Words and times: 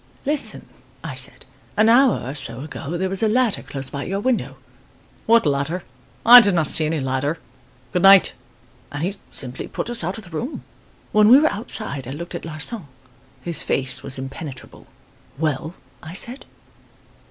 "'Listen,' 0.25 0.65
I 1.03 1.13
said. 1.13 1.45
'An 1.77 1.87
hour 1.87 2.27
or 2.27 2.33
so 2.33 2.61
ago, 2.61 2.97
there 2.97 3.07
was 3.07 3.21
a 3.21 3.27
ladder 3.27 3.61
close 3.61 3.91
by 3.91 4.03
your 4.05 4.19
window.' 4.19 4.57
"'What 5.27 5.45
ladder? 5.45 5.83
I 6.25 6.41
did 6.41 6.55
not 6.55 6.71
see 6.71 6.87
any 6.87 6.99
ladder. 6.99 7.37
Good 7.93 8.01
night!' 8.01 8.33
"And 8.91 9.03
he 9.03 9.15
simply 9.29 9.67
put 9.67 9.91
us 9.91 10.03
out 10.03 10.17
of 10.17 10.23
the 10.23 10.31
room. 10.31 10.63
When 11.11 11.29
we 11.29 11.39
were 11.39 11.51
outside 11.53 12.07
I 12.07 12.11
looked 12.13 12.33
at 12.33 12.45
Larsan. 12.45 12.87
His 13.43 13.61
face 13.61 14.01
was 14.01 14.17
impenetrable. 14.17 14.87
"'Well?' 15.37 15.75
I 16.01 16.13
said. 16.15 16.45